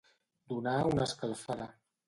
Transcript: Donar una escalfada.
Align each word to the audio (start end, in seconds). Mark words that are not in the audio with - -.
Donar 0.53 0.73
una 0.93 1.05
escalfada. 1.11 1.73